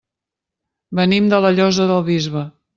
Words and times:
Venim 1.01 1.29
de 1.35 1.43
la 1.45 1.53
Llosa 1.59 1.89
del 1.95 2.05
Bisbe. 2.11 2.47